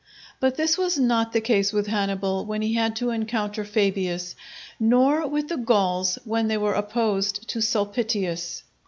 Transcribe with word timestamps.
But 0.39 0.55
this 0.55 0.79
was 0.79 0.97
not 0.97 1.31
the 1.31 1.41
case 1.41 1.71
with 1.71 1.85
Hannibal 1.85 2.43
when 2.43 2.63
he 2.63 2.73
had 2.73 2.95
to 2.95 3.11
encounter 3.11 3.63
Fabius, 3.63 4.35
nor 4.79 5.27
with 5.27 5.47
the 5.47 5.57
Gauls 5.57 6.17
when 6.25 6.47
they 6.47 6.57
were 6.57 6.73
opposed 6.73 7.47
to 7.49 7.59
Sulpitius. 7.61 8.63